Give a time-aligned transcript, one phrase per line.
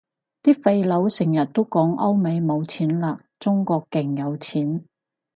[0.41, 4.85] 啲廢老成日都講歐美冇錢喇，中國勁有錢